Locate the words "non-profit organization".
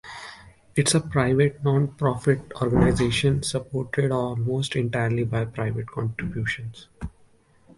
1.63-3.43